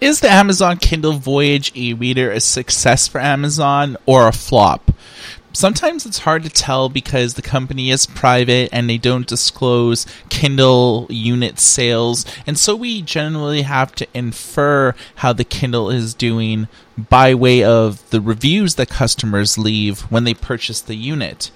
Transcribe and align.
Is 0.00 0.20
the 0.20 0.30
Amazon 0.30 0.78
Kindle 0.78 1.12
Voyage 1.12 1.70
e-reader 1.74 2.30
a 2.30 2.40
success 2.40 3.06
for 3.06 3.20
Amazon 3.20 3.96
or 4.06 4.26
a 4.26 4.32
flop? 4.32 4.90
Sometimes 5.52 6.04
it's 6.04 6.18
hard 6.18 6.42
to 6.42 6.50
tell 6.50 6.88
because 6.88 7.34
the 7.34 7.42
company 7.42 7.90
is 7.90 8.06
private 8.06 8.68
and 8.72 8.90
they 8.90 8.98
don't 8.98 9.28
disclose 9.28 10.04
Kindle 10.28 11.06
unit 11.08 11.60
sales, 11.60 12.26
and 12.44 12.58
so 12.58 12.74
we 12.74 13.02
generally 13.02 13.62
have 13.62 13.94
to 13.94 14.08
infer 14.12 14.96
how 15.16 15.32
the 15.32 15.44
Kindle 15.44 15.90
is 15.90 16.12
doing 16.12 16.66
by 16.98 17.34
way 17.34 17.62
of 17.62 18.08
the 18.10 18.20
reviews 18.20 18.74
that 18.74 18.88
customers 18.88 19.56
leave 19.56 20.00
when 20.10 20.24
they 20.24 20.34
purchase 20.34 20.80
the 20.80 20.96
unit. 20.96 21.52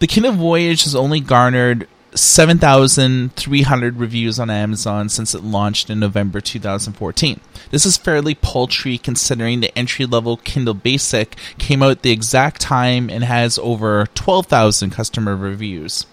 The 0.00 0.08
Kindle 0.08 0.32
Voyage 0.32 0.82
has 0.82 0.96
only 0.96 1.20
garnered 1.20 1.86
7,300 2.14 3.96
reviews 3.96 4.40
on 4.40 4.50
Amazon 4.50 5.08
since 5.08 5.34
it 5.34 5.44
launched 5.44 5.90
in 5.90 6.00
November 6.00 6.40
2014. 6.40 7.40
This 7.70 7.86
is 7.86 7.96
fairly 7.96 8.34
paltry 8.34 8.98
considering 8.98 9.60
the 9.60 9.76
entry 9.78 10.06
level 10.06 10.36
Kindle 10.38 10.74
Basic 10.74 11.36
came 11.58 11.82
out 11.82 12.02
the 12.02 12.10
exact 12.10 12.60
time 12.60 13.08
and 13.10 13.22
has 13.24 13.58
over 13.58 14.06
12,000 14.14 14.90
customer 14.90 15.36
reviews. 15.36 16.06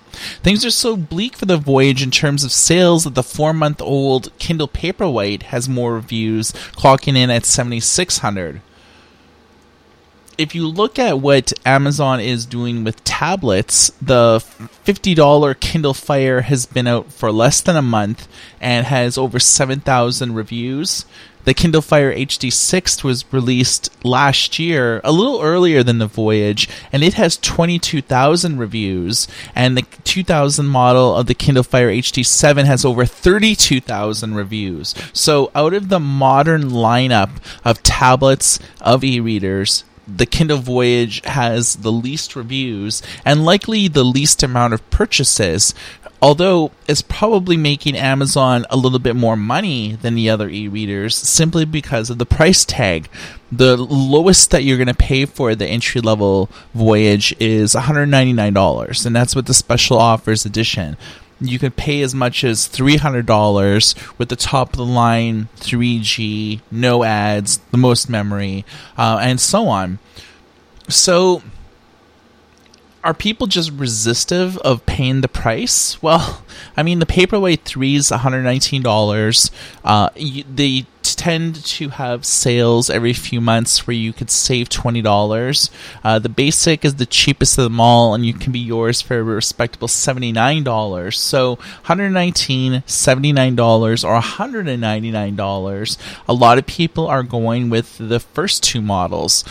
Things 0.44 0.66
are 0.66 0.71
so 0.71 0.95
bleak 0.95 1.35
for 1.35 1.45
the 1.45 1.57
Voyage 1.57 2.02
in 2.02 2.12
terms 2.12 2.43
of 2.43 2.52
sales 2.52 3.04
that 3.04 3.16
the 3.16 3.23
four 3.23 3.54
month 3.54 3.82
old 3.82 4.32
Kindle 4.40 4.68
Paperwhite 4.68 5.43
has 5.43 5.70
more 5.70 5.93
reviews, 5.93 6.52
clocking 6.52 7.16
in 7.16 7.29
at 7.29 7.45
7,600 7.45 8.62
if 10.38 10.54
you 10.54 10.68
look 10.68 11.00
at 11.00 11.20
what 11.20 11.52
Amazon 11.66 12.20
is 12.20 12.46
doing 12.46 12.84
with 12.84 13.04
tablets, 13.04 13.91
the 14.02 14.40
$50 14.86 15.60
Kindle 15.60 15.94
Fire 15.94 16.41
has 16.41 16.66
been 16.66 16.88
out 16.88 17.12
for 17.12 17.32
less 17.32 17.62
than 17.62 17.76
a 17.76 17.82
month 17.82 18.27
and 18.62 18.86
has 18.86 19.18
over 19.18 19.40
7,000 19.40 20.36
reviews. 20.36 21.05
The 21.46 21.54
Kindle 21.54 21.82
Fire 21.82 22.13
HD6 22.13 23.05
was 23.05 23.23
released 23.32 23.90
last 24.04 24.60
year, 24.60 24.99
a 25.04 25.13
little 25.13 25.41
earlier 25.41 25.82
than 25.82 25.98
the 25.98 26.05
Voyage, 26.05 26.68
and 26.91 27.04
it 27.04 27.13
has 27.13 27.38
22,000 27.38 28.60
reviews. 28.60 29.29
And 29.55 29.77
the 29.77 29.84
2000 30.04 30.68
model 30.68 31.16
of 31.16 31.27
the 31.27 31.34
Kindle 31.34 31.63
Fire 31.63 31.90
HD7 31.90 32.66
has 32.66 32.84
over 32.84 33.05
32,000 33.05 34.35
reviews. 34.35 34.94
So, 35.13 35.49
out 35.55 35.74
of 35.74 35.88
the 35.88 36.01
modern 36.01 36.63
lineup 36.63 37.29
of 37.63 37.82
tablets, 37.82 38.60
of 38.82 39.05
e 39.05 39.22
readers, 39.22 39.85
the 40.08 40.26
Kindle 40.26 40.58
Voyage 40.58 41.22
has 41.26 41.77
the 41.77 41.91
least 41.91 42.36
reviews 42.36 43.02
and 43.26 43.46
likely 43.46 43.88
the 43.88 44.04
least 44.04 44.41
amount 44.41 44.74
of 44.74 44.90
purchases, 44.90 45.74
although 46.22 46.72
it's 46.88 47.02
probably 47.02 47.58
making 47.58 47.96
Amazon 47.96 48.66
a 48.70 48.78
little 48.78 49.00
bit 49.00 49.16
more 49.16 49.35
money 49.35 49.98
than 50.02 50.16
the 50.16 50.30
other 50.30 50.50
e 50.50 50.68
readers 50.68 51.16
simply 51.16 51.66
because 51.66 52.10
of 52.10 52.18
the 52.18 52.26
price 52.26 52.63
tag. 52.66 53.10
The 53.52 53.78
lowest 53.78 54.52
that 54.52 54.63
you're 54.63 54.78
going 54.78 54.88
to 54.88 54.94
pay 54.94 55.26
for 55.26 55.55
the 55.55 55.68
entry 55.68 56.02
level 56.02 56.50
Voyage 56.74 57.35
is 57.40 57.76
$199, 57.76 59.05
and 59.05 59.16
that's 59.16 59.35
with 59.35 59.46
the 59.46 59.54
special 59.54 59.98
offers 59.98 60.46
edition 60.46 60.98
you 61.40 61.60
can 61.60 61.71
pay 61.71 62.02
as 62.02 62.16
much 62.16 62.43
as 62.43 62.68
$300 62.68 64.18
with 64.18 64.30
the 64.30 64.35
top 64.35 64.72
of 64.72 64.78
the 64.78 64.85
line 64.85 65.50
3G, 65.57 66.62
no 66.72 67.03
ads, 67.03 67.57
the 67.72 67.78
most 67.78 68.09
memory, 68.09 68.66
uh, 68.97 69.19
and 69.22 69.40
so 69.40 69.68
on. 69.68 70.00
So, 70.90 71.44
are 73.08 73.13
people 73.13 73.47
just 73.47 73.72
resistive 73.72 74.58
of 74.58 74.86
paying 74.86 75.22
the 75.22 75.30
price? 75.30 76.03
Well, 76.03 76.44
I 76.75 76.84
mean, 76.84 77.00
the 77.00 77.06
Paperwhite 77.06 77.62
3 77.62 77.96
is 77.96 78.09
$119. 78.09 79.52
Uh, 79.86 80.09
the 80.13 80.86
tend 81.16 81.66
to 81.66 81.90
have 81.90 82.25
sales 82.25 82.90
every 82.90 83.13
few 83.13 83.41
months 83.41 83.88
where 83.88 83.96
you 83.96 84.12
could 84.12 84.30
save 84.30 84.68
twenty 84.69 85.02
dollars. 85.02 85.72
Uh, 86.03 86.19
the 86.19 86.30
basic 86.30 86.85
is 86.85 86.96
the 86.96 87.06
cheapest 87.06 87.58
of 87.58 87.63
them 87.63 87.80
all, 87.80 88.13
and 88.13 88.25
you 88.25 88.34
can 88.34 88.52
be 88.52 88.59
yours 88.59 89.01
for 89.01 89.17
a 89.17 89.23
respectable 89.23 89.88
seventy 89.88 90.34
nine 90.34 90.63
dollars. 90.63 91.17
So 91.17 91.56
$119, 91.85 92.84
79 92.88 93.56
dollars 93.56 94.03
or 94.03 94.13
199 94.13 95.35
dollars. 95.35 95.97
A 96.28 96.34
lot 96.34 96.57
of 96.57 96.67
people 96.67 97.07
are 97.07 97.23
going 97.23 97.69
with 97.69 97.97
the 97.97 98.19
first 98.19 98.62
two 98.63 98.81
models. 98.81 99.44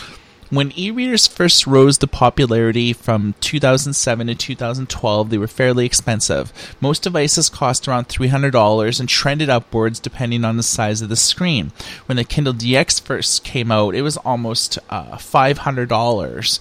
When 0.49 0.71
e-readers 0.77 1.27
first 1.27 1.67
rose 1.67 1.97
to 1.97 2.07
popularity 2.07 2.93
from 2.93 3.35
2007 3.41 4.27
to 4.27 4.35
2012, 4.35 5.29
they 5.29 5.37
were 5.37 5.47
fairly 5.47 5.85
expensive. 5.85 6.53
Most 6.79 7.03
devices 7.03 7.49
cost 7.49 7.85
around 7.85 8.07
$300 8.07 8.99
and 8.99 9.09
trended 9.09 9.49
upwards 9.49 9.99
depending 9.99 10.45
on 10.45 10.55
the 10.55 10.63
size 10.63 11.01
of 11.01 11.09
the 11.09 11.17
screen. 11.17 11.73
When 12.05 12.15
the 12.15 12.23
Kindle 12.23 12.53
DX 12.53 13.01
first 13.01 13.43
came 13.43 13.71
out, 13.71 13.93
it 13.93 14.03
was 14.03 14.15
almost 14.17 14.79
uh, 14.89 15.17
$500. 15.17 16.59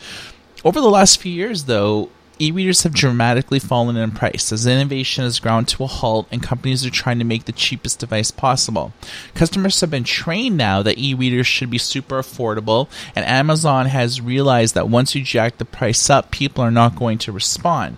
Over 0.65 0.81
the 0.81 0.91
last 0.91 1.21
few 1.21 1.33
years, 1.33 1.65
though, 1.65 2.11
e-readers 2.39 2.83
have 2.83 2.95
dramatically 2.95 3.59
fallen 3.59 3.97
in 3.97 4.11
price 4.11 4.53
as 4.53 4.67
innovation 4.67 5.25
has 5.25 5.41
ground 5.41 5.69
to 5.69 5.85
a 5.85 5.87
halt 5.87 6.27
and 6.31 6.43
companies 6.43 6.85
are 6.85 6.91
trying 6.91 7.19
to 7.19 7.25
make 7.25 7.45
the 7.45 7.53
cheapest 7.53 7.99
device 7.99 8.31
possible. 8.31 8.93
Customers 9.35 9.81
have 9.81 9.91
been 9.91 10.05
trained 10.05 10.57
now 10.57 10.83
that 10.83 10.99
e-readers 10.99 11.47
should 11.47 11.71
be 11.71 11.79
super 11.79 12.21
affordable 12.21 12.89
and 13.15 13.25
Amazon 13.25 13.87
has 13.87 14.21
realized 14.21 14.75
that 14.75 14.89
once 14.89 15.15
you 15.15 15.23
jack 15.23 15.59
the 15.59 15.65
price 15.65 16.11
up, 16.11 16.31
people 16.31 16.63
are 16.63 16.71
not 16.71 16.97
going 16.97 17.19
to 17.19 17.33
respond. 17.33 17.97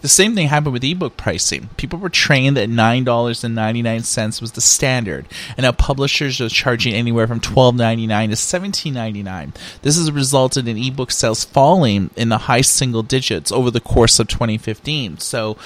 The 0.00 0.08
same 0.08 0.34
thing 0.34 0.48
happened 0.48 0.72
with 0.72 0.84
ebook 0.84 1.16
pricing. 1.16 1.70
People 1.76 1.98
were 1.98 2.08
trained 2.08 2.56
that 2.56 2.68
$9.99 2.68 4.40
was 4.40 4.52
the 4.52 4.60
standard, 4.60 5.26
and 5.56 5.64
now 5.64 5.72
publishers 5.72 6.40
are 6.40 6.48
charging 6.48 6.94
anywhere 6.94 7.26
from 7.26 7.40
$12.99 7.40 8.28
to 8.28 8.92
$17.99. 8.92 9.54
This 9.82 9.96
has 9.96 10.12
resulted 10.12 10.68
in 10.68 10.78
ebook 10.78 11.10
sales 11.10 11.44
falling 11.44 12.10
in 12.16 12.28
the 12.28 12.38
high 12.38 12.60
single 12.60 13.02
digits 13.02 13.50
over 13.50 13.70
the 13.70 13.80
course 13.80 14.18
of 14.18 14.28
2015. 14.28 15.18
So, 15.18 15.56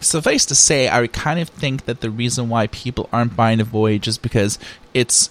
suffice 0.00 0.44
to 0.46 0.54
say, 0.54 0.88
I 0.88 1.06
kind 1.06 1.40
of 1.40 1.48
think 1.48 1.86
that 1.86 2.00
the 2.00 2.10
reason 2.10 2.48
why 2.48 2.66
people 2.68 3.08
aren't 3.12 3.36
buying 3.36 3.60
a 3.60 3.64
Voyage 3.64 4.08
is 4.08 4.18
because 4.18 4.58
it's 4.92 5.30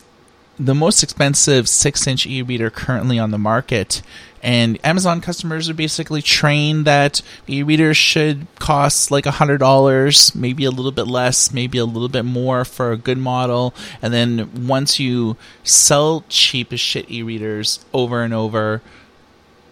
the 0.60 0.76
most 0.76 1.04
expensive 1.04 1.68
6 1.68 2.08
inch 2.08 2.28
e 2.28 2.42
reader 2.42 2.70
currently 2.70 3.18
on 3.20 3.32
the 3.32 3.38
market 3.38 4.02
and 4.44 4.78
Amazon 4.86 5.22
customers 5.22 5.70
are 5.70 5.74
basically 5.74 6.22
trained 6.22 6.84
that 6.84 7.22
e-readers 7.48 7.96
should 7.96 8.46
cost 8.60 9.10
like 9.10 9.26
a 9.26 9.32
hundred 9.32 9.60
dollars, 9.60 10.36
maybe 10.36 10.66
a 10.66 10.70
little 10.70 10.92
bit 10.92 11.08
less, 11.08 11.54
maybe 11.54 11.78
a 11.78 11.86
little 11.86 12.10
bit 12.10 12.26
more 12.26 12.66
for 12.66 12.92
a 12.92 12.98
good 12.98 13.18
model. 13.18 13.74
And 14.02 14.14
then 14.14 14.68
once 14.68 15.00
you 15.00 15.38
sell 15.64 16.26
cheap 16.28 16.74
as 16.74 16.82
shit 16.82 17.10
e-readers 17.10 17.80
over 17.94 18.22
and 18.22 18.34
over, 18.34 18.82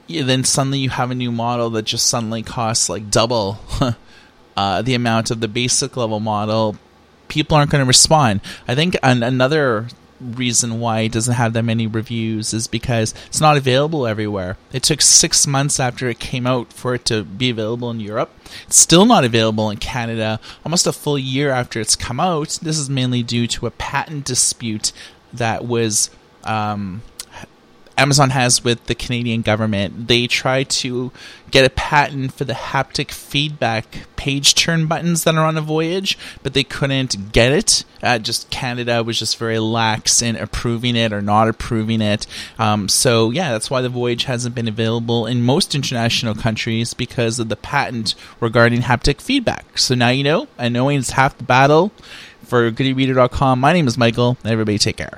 then 0.07 0.45
suddenly 0.45 0.79
you 0.79 0.89
have 0.89 1.11
a 1.11 1.15
new 1.15 1.33
model 1.33 1.69
that 1.71 1.83
just 1.83 2.07
suddenly 2.07 2.41
costs 2.41 2.87
like 2.87 3.11
double 3.11 3.59
uh, 4.55 4.81
the 4.81 4.93
amount 4.93 5.31
of 5.31 5.41
the 5.41 5.49
basic 5.49 5.97
level 5.97 6.21
model. 6.21 6.77
People 7.27 7.57
aren't 7.57 7.71
going 7.71 7.83
to 7.83 7.87
respond. 7.87 8.39
I 8.69 8.75
think 8.75 8.95
an- 9.03 9.23
another 9.23 9.87
reason 10.21 10.79
why 10.79 11.01
it 11.01 11.11
doesn't 11.11 11.33
have 11.33 11.53
that 11.53 11.63
many 11.63 11.87
reviews 11.87 12.53
is 12.53 12.67
because 12.67 13.13
it's 13.27 13.41
not 13.41 13.57
available 13.57 14.07
everywhere. 14.07 14.57
It 14.71 14.83
took 14.83 15.01
six 15.01 15.47
months 15.47 15.79
after 15.79 16.09
it 16.09 16.19
came 16.19 16.47
out 16.47 16.71
for 16.71 16.93
it 16.95 17.05
to 17.05 17.23
be 17.23 17.49
available 17.49 17.89
in 17.89 17.99
Europe. 17.99 18.31
It's 18.67 18.77
still 18.77 19.05
not 19.05 19.23
available 19.23 19.69
in 19.69 19.77
Canada, 19.77 20.39
almost 20.65 20.87
a 20.87 20.93
full 20.93 21.17
year 21.17 21.51
after 21.51 21.79
it's 21.79 21.95
come 21.95 22.19
out. 22.19 22.59
This 22.61 22.77
is 22.77 22.89
mainly 22.89 23.23
due 23.23 23.47
to 23.47 23.67
a 23.67 23.71
patent 23.71 24.25
dispute 24.25 24.91
that 25.33 25.65
was 25.65 26.09
um, 26.43 27.01
Amazon 28.01 28.31
has 28.31 28.63
with 28.63 28.83
the 28.87 28.95
Canadian 28.95 29.43
government. 29.43 30.07
They 30.07 30.25
tried 30.25 30.69
to 30.81 31.11
get 31.51 31.65
a 31.65 31.69
patent 31.69 32.33
for 32.33 32.45
the 32.45 32.53
haptic 32.53 33.11
feedback 33.11 34.07
page 34.15 34.55
turn 34.55 34.87
buttons 34.87 35.23
that 35.23 35.35
are 35.35 35.45
on 35.45 35.55
a 35.55 35.61
Voyage, 35.61 36.17
but 36.41 36.53
they 36.53 36.63
couldn't 36.63 37.31
get 37.31 37.51
it. 37.51 37.83
Uh, 38.01 38.17
just 38.17 38.49
Canada 38.49 39.03
was 39.03 39.19
just 39.19 39.37
very 39.37 39.59
lax 39.59 40.21
in 40.21 40.35
approving 40.35 40.95
it 40.95 41.13
or 41.13 41.21
not 41.21 41.47
approving 41.47 42.01
it. 42.01 42.25
Um, 42.57 42.89
so 42.89 43.29
yeah, 43.29 43.51
that's 43.51 43.69
why 43.69 43.81
the 43.81 43.89
Voyage 43.89 44.23
hasn't 44.23 44.55
been 44.55 44.67
available 44.67 45.27
in 45.27 45.43
most 45.43 45.75
international 45.75 46.33
countries 46.33 46.95
because 46.95 47.37
of 47.37 47.49
the 47.49 47.55
patent 47.55 48.15
regarding 48.39 48.81
haptic 48.81 49.21
feedback. 49.21 49.77
So 49.77 49.93
now 49.93 50.09
you 50.09 50.23
know, 50.23 50.47
and 50.57 50.73
knowing 50.73 50.97
is 50.97 51.11
half 51.11 51.37
the 51.37 51.43
battle. 51.43 51.91
For 52.43 52.69
goodereader.com, 52.71 53.59
my 53.59 53.71
name 53.71 53.87
is 53.87 53.97
Michael. 53.97 54.37
Everybody 54.43 54.77
take 54.77 54.97
care. 54.97 55.09